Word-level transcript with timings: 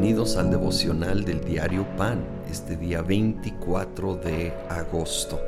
Bienvenidos 0.00 0.36
al 0.36 0.52
devocional 0.52 1.24
del 1.24 1.44
diario 1.44 1.84
Pan, 1.96 2.24
este 2.48 2.76
día 2.76 3.02
24 3.02 4.14
de 4.14 4.52
agosto. 4.70 5.40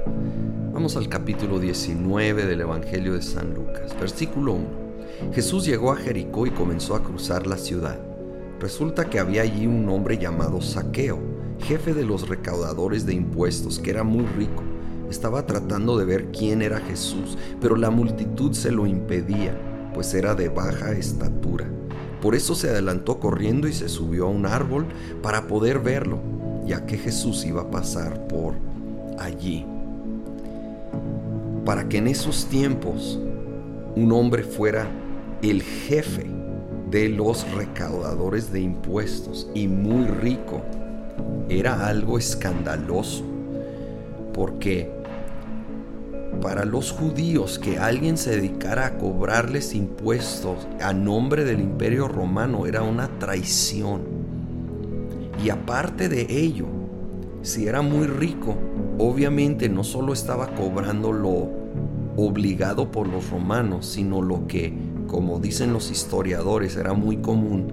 Vamos 0.73 0.97
al 0.97 1.09
capítulo 1.09 1.61
19 1.61 2.47
del 2.47 2.63
Evangelio 2.63 3.13
de 3.13 3.23
San 3.23 3.55
Lucas, 3.55 3.97
versículo 4.01 4.55
1. 4.55 4.67
Jesús 5.33 5.65
llegó 5.65 5.93
a 5.93 5.97
Jericó 5.97 6.49
y 6.49 6.51
comenzó 6.51 6.97
a 6.97 7.03
cruzar 7.05 7.47
la 7.47 7.59
ciudad. 7.59 8.01
Resulta 8.59 9.09
que 9.09 9.21
había 9.21 9.43
allí 9.43 9.69
un 9.69 9.89
hombre 9.89 10.19
llamado 10.19 10.61
Saqueo, 10.61 11.21
jefe 11.61 11.95
de 11.95 12.05
los 12.05 12.29
recaudadores 12.29 13.07
de 13.07 13.15
impuestos, 13.15 13.79
que 13.79 13.91
era 13.91 14.03
muy 14.03 14.27
rico. 14.37 14.65
Estaba 15.09 15.47
tratando 15.47 15.97
de 15.97 16.07
ver 16.07 16.33
quién 16.33 16.61
era 16.61 16.81
Jesús, 16.81 17.39
pero 17.61 17.77
la 17.77 17.91
multitud 17.91 18.53
se 18.53 18.73
lo 18.73 18.85
impedía, 18.85 19.57
pues 19.95 20.13
era 20.13 20.35
de 20.35 20.49
baja 20.49 20.91
estatura. 20.91 21.71
Por 22.21 22.35
eso 22.35 22.55
se 22.55 22.69
adelantó 22.69 23.19
corriendo 23.19 23.67
y 23.67 23.73
se 23.73 23.89
subió 23.89 24.27
a 24.27 24.31
un 24.31 24.47
árbol 24.47 24.87
para 25.23 25.47
poder 25.47 25.81
verlo, 25.81 26.19
ya 26.67 26.85
que 26.85 26.99
Jesús 26.99 27.45
iba 27.47 27.63
a 27.63 27.71
pasar 27.71 28.27
por 28.29 28.55
allí. 29.19 29.65
Para 31.65 31.89
que 31.89 31.99
en 31.99 32.09
esos 32.09 32.47
tiempos 32.47 33.19
un 33.97 34.13
hombre 34.13 34.43
fuera 34.43 34.89
el 35.43 35.63
jefe 35.63 36.27
de 36.91 37.09
los 37.09 37.51
recaudadores 37.53 38.53
de 38.53 38.61
impuestos 38.61 39.49
y 39.55 39.69
muy 39.69 40.07
rico, 40.07 40.63
era 41.49 41.87
algo 41.87 42.19
escandaloso, 42.19 43.25
porque 44.35 45.00
para 46.41 46.65
los 46.65 46.93
judíos 46.93 47.59
que 47.59 47.79
alguien 47.79 48.17
se 48.17 48.31
dedicara 48.31 48.87
a 48.87 48.99
cobrarles 48.99 49.75
impuestos 49.75 50.67
a 50.81 50.93
nombre 50.93 51.45
del 51.45 51.61
imperio 51.61 52.09
romano 52.09 52.67
era 52.67 52.83
una 52.83 53.09
traición. 53.19 54.03
Y 55.45 55.51
aparte 55.51 56.09
de 56.09 56.27
ello, 56.29 56.67
si 57.43 57.67
era 57.67 57.83
muy 57.83 58.07
rico, 58.07 58.57
obviamente 58.99 59.69
no 59.69 59.85
solo 59.85 60.13
estaba 60.13 60.49
cobrando 60.55 61.13
lo 61.13 61.51
obligado 62.17 62.91
por 62.91 63.09
los 63.09 63.31
romanos, 63.31 63.87
sino 63.87 64.21
lo 64.23 64.47
que, 64.47 64.73
como 65.07 65.39
dicen 65.41 65.73
los 65.73 65.91
historiadores, 65.91 66.77
era 66.77 66.93
muy 66.93 67.19
común, 67.19 67.73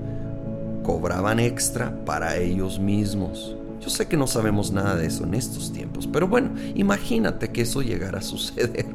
cobraban 0.83 1.39
extra 1.39 2.05
para 2.05 2.37
ellos 2.37 2.79
mismos. 2.79 3.57
Yo 3.79 3.89
sé 3.89 4.07
que 4.07 4.17
no 4.17 4.27
sabemos 4.27 4.71
nada 4.71 4.95
de 4.95 5.07
eso 5.07 5.23
en 5.23 5.33
estos 5.33 5.71
tiempos, 5.71 6.07
pero 6.07 6.27
bueno, 6.27 6.51
imagínate 6.75 7.49
que 7.49 7.61
eso 7.61 7.81
llegara 7.81 8.19
a 8.19 8.23
suceder. 8.23 8.87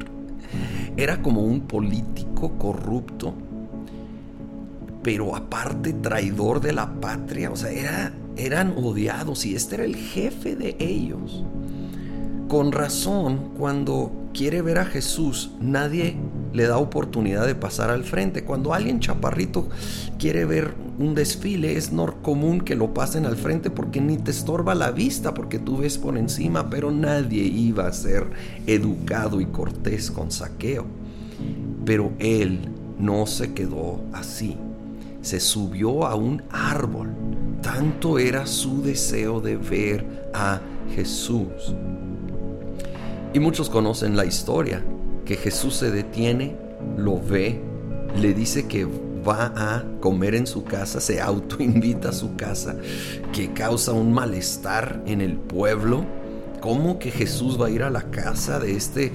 Era 0.97 1.21
como 1.21 1.41
un 1.41 1.61
político 1.61 2.57
corrupto, 2.57 3.33
pero 5.01 5.35
aparte 5.35 5.93
traidor 5.93 6.61
de 6.61 6.73
la 6.73 6.99
patria, 6.99 7.51
o 7.51 7.55
sea, 7.55 7.71
era, 7.71 8.13
eran 8.37 8.73
odiados 8.77 9.45
y 9.45 9.55
este 9.55 9.75
era 9.75 9.83
el 9.83 9.95
jefe 9.95 10.55
de 10.55 10.77
ellos. 10.79 11.43
Con 12.47 12.71
razón, 12.71 13.51
cuando 13.57 14.29
quiere 14.33 14.61
ver 14.61 14.79
a 14.79 14.85
Jesús, 14.85 15.51
nadie 15.59 16.15
le 16.53 16.67
da 16.67 16.77
oportunidad 16.77 17.45
de 17.45 17.55
pasar 17.55 17.89
al 17.89 18.03
frente. 18.03 18.43
Cuando 18.43 18.73
alguien 18.73 18.99
chaparrito 18.99 19.67
quiere 20.17 20.45
ver 20.45 20.73
un 20.99 21.15
desfile, 21.15 21.75
es 21.75 21.91
no 21.91 22.21
común 22.21 22.61
que 22.61 22.75
lo 22.75 22.93
pasen 22.93 23.25
al 23.25 23.35
frente 23.35 23.69
porque 23.69 23.99
ni 23.99 24.17
te 24.17 24.31
estorba 24.31 24.75
la 24.75 24.91
vista, 24.91 25.33
porque 25.33 25.59
tú 25.59 25.77
ves 25.77 25.97
por 25.97 26.17
encima, 26.17 26.69
pero 26.69 26.91
nadie 26.91 27.43
iba 27.43 27.87
a 27.87 27.93
ser 27.93 28.27
educado 28.67 29.41
y 29.41 29.47
cortés 29.47 30.11
con 30.11 30.31
saqueo. 30.31 30.85
Pero 31.85 32.13
él 32.19 32.69
no 32.99 33.25
se 33.25 33.53
quedó 33.53 34.01
así. 34.13 34.57
Se 35.21 35.39
subió 35.39 36.05
a 36.05 36.15
un 36.15 36.43
árbol. 36.51 37.09
Tanto 37.61 38.19
era 38.19 38.45
su 38.45 38.81
deseo 38.81 39.39
de 39.41 39.57
ver 39.57 40.29
a 40.33 40.61
Jesús. 40.93 41.73
Y 43.33 43.39
muchos 43.39 43.69
conocen 43.69 44.15
la 44.15 44.25
historia, 44.25 44.83
que 45.25 45.35
Jesús 45.35 45.75
se 45.75 45.91
detiene, 45.91 46.55
lo 46.97 47.19
ve, 47.21 47.59
le 48.19 48.33
dice 48.33 48.67
que 48.67 48.87
va 49.27 49.53
a 49.55 49.83
comer 49.99 50.35
en 50.35 50.47
su 50.47 50.63
casa, 50.63 50.99
se 50.99 51.21
autoinvita 51.21 52.09
a 52.09 52.13
su 52.13 52.35
casa, 52.35 52.75
que 53.31 53.53
causa 53.53 53.93
un 53.93 54.13
malestar 54.13 55.01
en 55.05 55.21
el 55.21 55.37
pueblo. 55.37 56.05
¿Cómo 56.59 56.99
que 56.99 57.11
Jesús 57.11 57.59
va 57.59 57.67
a 57.67 57.71
ir 57.71 57.83
a 57.83 57.89
la 57.89 58.09
casa 58.11 58.59
de 58.59 58.75
este 58.75 59.11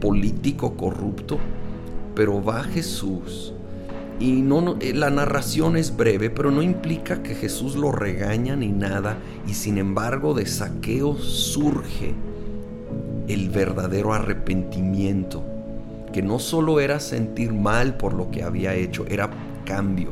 político 0.00 0.76
corrupto? 0.76 1.38
Pero 2.14 2.42
va 2.42 2.64
Jesús. 2.64 3.54
Y 4.18 4.42
no, 4.42 4.76
eh, 4.80 4.92
la 4.92 5.08
narración 5.08 5.78
es 5.78 5.96
breve, 5.96 6.28
pero 6.28 6.50
no 6.50 6.62
implica 6.62 7.22
que 7.22 7.34
Jesús 7.34 7.74
lo 7.74 7.90
regaña 7.90 8.54
ni 8.54 8.68
nada. 8.68 9.16
Y 9.46 9.54
sin 9.54 9.78
embargo 9.78 10.34
de 10.34 10.44
saqueo 10.44 11.16
surge 11.16 12.14
el 13.32 13.48
verdadero 13.48 14.12
arrepentimiento, 14.12 15.44
que 16.12 16.22
no 16.22 16.38
solo 16.38 16.80
era 16.80 16.98
sentir 16.98 17.52
mal 17.52 17.96
por 17.96 18.12
lo 18.12 18.30
que 18.30 18.42
había 18.42 18.74
hecho, 18.74 19.06
era 19.08 19.30
cambio, 19.64 20.10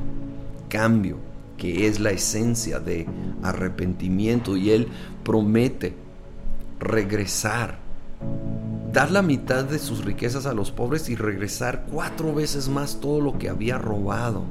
cambio, 0.69 1.17
que 1.57 1.89
es 1.89 1.99
la 1.99 2.11
esencia 2.11 2.79
de 2.79 3.07
arrepentimiento. 3.43 4.57
Y 4.57 4.71
él 4.71 4.89
promete 5.25 5.95
regresar, 6.79 7.79
dar 8.93 9.11
la 9.11 9.23
mitad 9.23 9.65
de 9.65 9.81
sus 9.81 10.05
riquezas 10.05 10.47
a 10.47 10.55
los 10.55 10.71
pobres 10.71 11.09
y 11.09 11.17
regresar 11.17 11.87
cuatro 11.91 12.33
veces 12.33 12.69
más 12.69 13.01
todo 13.01 13.21
lo 13.21 13.37
que 13.37 13.49
había 13.49 13.79
robado. 13.79 14.45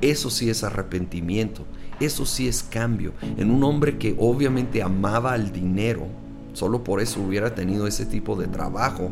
Eso 0.00 0.30
sí 0.30 0.48
es 0.48 0.64
arrepentimiento, 0.64 1.64
eso 2.00 2.26
sí 2.26 2.48
es 2.48 2.62
cambio 2.62 3.12
en 3.36 3.50
un 3.50 3.62
hombre 3.62 3.98
que 3.98 4.16
obviamente 4.18 4.82
amaba 4.82 5.32
al 5.32 5.52
dinero 5.52 6.21
Solo 6.52 6.84
por 6.84 7.00
eso 7.00 7.20
hubiera 7.20 7.54
tenido 7.54 7.86
ese 7.86 8.06
tipo 8.06 8.36
de 8.36 8.46
trabajo 8.46 9.10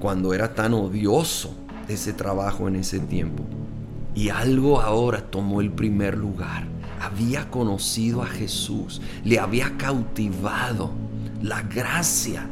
cuando 0.00 0.32
era 0.32 0.54
tan 0.54 0.74
odioso 0.74 1.54
ese 1.88 2.12
trabajo 2.12 2.68
en 2.68 2.76
ese 2.76 3.00
tiempo. 3.00 3.44
Y 4.14 4.30
algo 4.30 4.80
ahora 4.80 5.30
tomó 5.30 5.60
el 5.60 5.70
primer 5.70 6.16
lugar. 6.16 6.66
Había 7.00 7.50
conocido 7.50 8.22
a 8.22 8.26
Jesús, 8.26 9.00
le 9.24 9.38
había 9.38 9.76
cautivado 9.76 10.90
la 11.42 11.62
gracia 11.62 12.46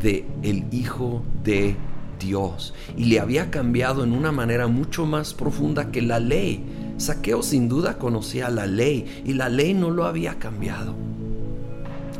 de 0.00 0.26
el 0.42 0.64
Hijo 0.72 1.22
de 1.44 1.76
Dios 2.18 2.74
y 2.96 3.04
le 3.04 3.20
había 3.20 3.50
cambiado 3.50 4.04
en 4.04 4.12
una 4.12 4.32
manera 4.32 4.66
mucho 4.66 5.06
más 5.06 5.34
profunda 5.34 5.90
que 5.90 6.02
la 6.02 6.18
ley. 6.18 6.64
Saqueo 6.96 7.42
sin 7.42 7.68
duda 7.68 7.98
conocía 7.98 8.48
la 8.48 8.66
ley 8.66 9.22
y 9.24 9.34
la 9.34 9.48
ley 9.48 9.74
no 9.74 9.90
lo 9.90 10.04
había 10.04 10.38
cambiado. 10.38 10.94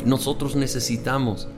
Nosotros 0.05 0.57
necesitamos 0.57 1.49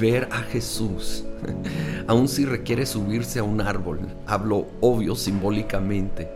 ver 0.00 0.28
a 0.30 0.42
Jesús, 0.42 1.24
aun 2.06 2.28
si 2.28 2.44
requiere 2.44 2.86
subirse 2.86 3.40
a 3.40 3.44
un 3.44 3.60
árbol, 3.60 4.00
hablo 4.26 4.66
obvio 4.80 5.14
simbólicamente, 5.16 6.28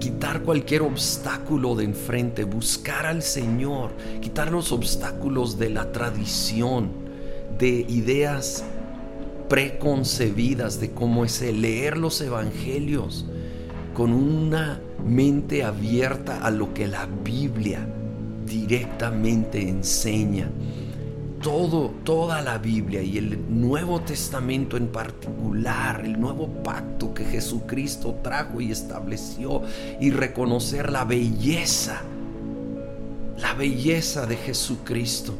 quitar 0.00 0.42
cualquier 0.42 0.82
obstáculo 0.82 1.74
de 1.74 1.84
enfrente, 1.84 2.44
buscar 2.44 3.06
al 3.06 3.22
Señor, 3.22 3.92
quitar 4.20 4.50
los 4.50 4.72
obstáculos 4.72 5.58
de 5.58 5.70
la 5.70 5.92
tradición, 5.92 6.90
de 7.58 7.86
ideas 7.88 8.64
preconcebidas 9.48 10.80
de 10.80 10.90
cómo 10.90 11.24
es 11.24 11.40
el 11.42 11.62
leer 11.62 11.98
los 11.98 12.20
evangelios 12.20 13.26
con 13.94 14.12
una 14.12 14.80
mente 15.04 15.62
abierta 15.62 16.38
a 16.38 16.50
lo 16.50 16.72
que 16.72 16.88
la 16.88 17.06
Biblia 17.06 17.86
directamente 18.46 19.68
enseña 19.68 20.48
todo, 21.42 21.92
toda 22.04 22.40
la 22.40 22.58
Biblia 22.58 23.02
y 23.02 23.18
el 23.18 23.60
Nuevo 23.60 24.00
Testamento 24.00 24.76
en 24.76 24.86
particular, 24.86 26.02
el 26.04 26.18
nuevo 26.18 26.46
pacto 26.62 27.12
que 27.12 27.24
Jesucristo 27.24 28.20
trajo 28.22 28.60
y 28.60 28.70
estableció 28.70 29.62
y 30.00 30.12
reconocer 30.12 30.90
la 30.90 31.04
belleza, 31.04 32.02
la 33.38 33.54
belleza 33.54 34.24
de 34.26 34.36
Jesucristo, 34.36 35.36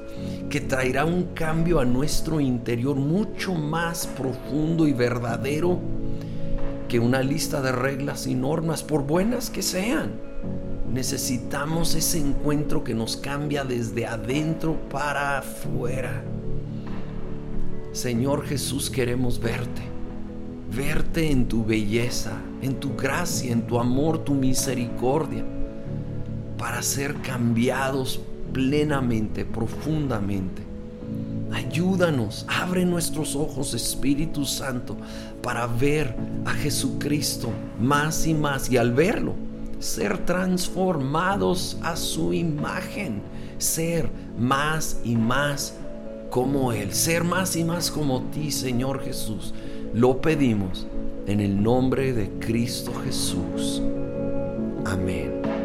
que 0.51 0.61
traerá 0.61 1.05
un 1.05 1.35
cambio 1.35 1.79
a 1.79 1.85
nuestro 1.85 2.41
interior 2.41 2.97
mucho 2.97 3.55
más 3.55 4.09
profundo 4.09 4.89
y 4.89 4.93
verdadero 4.93 5.79
que 6.89 6.99
una 6.99 7.23
lista 7.23 7.63
de 7.63 7.71
reglas 7.71 8.27
y 8.27 8.35
normas, 8.35 8.83
por 8.83 9.07
buenas 9.07 9.51
que 9.51 9.63
sean. 9.63 10.11
Necesitamos 10.93 11.95
ese 11.95 12.19
encuentro 12.19 12.85
que 12.85 12.95
nos 12.95 13.17
cambia 13.17 13.65
desde 13.65 14.05
adentro 14.05 14.77
para 14.91 15.39
afuera. 15.39 16.23
Señor 17.93 18.45
Jesús, 18.45 18.91
queremos 18.91 19.41
verte. 19.41 19.81
Verte 20.71 21.31
en 21.31 21.49
tu 21.49 21.65
belleza, 21.65 22.33
en 22.61 22.75
tu 22.75 22.95
gracia, 22.95 23.53
en 23.53 23.67
tu 23.67 23.79
amor, 23.79 24.19
tu 24.19 24.35
misericordia, 24.35 25.45
para 26.59 26.83
ser 26.83 27.15
cambiados 27.23 28.21
plenamente, 28.53 29.47
profundamente. 29.47 30.61
Ayúdanos, 31.53 32.45
abre 32.49 32.85
nuestros 32.85 33.35
ojos, 33.35 33.73
Espíritu 33.73 34.45
Santo, 34.45 34.99
para 35.43 35.67
ver 35.67 36.15
a 36.45 36.53
Jesucristo 36.53 37.51
más 37.81 38.27
y 38.27 38.35
más 38.35 38.71
y 38.71 38.77
al 38.77 38.93
verlo 38.93 39.52
ser 39.83 40.25
transformados 40.25 41.77
a 41.83 41.97
su 41.97 42.33
imagen, 42.33 43.21
ser 43.59 44.09
más 44.39 45.01
y 45.05 45.17
más 45.17 45.77
como 46.31 46.73
Él, 46.73 46.93
ser 46.95 47.25
más 47.25 47.57
y 47.57 47.65
más 47.65 47.91
como 47.91 48.23
ti, 48.31 48.51
Señor 48.51 49.03
Jesús. 49.03 49.53
Lo 49.93 50.21
pedimos 50.21 50.87
en 51.27 51.41
el 51.41 51.63
nombre 51.63 52.13
de 52.13 52.31
Cristo 52.39 52.93
Jesús. 53.05 53.83
Amén. 54.85 55.62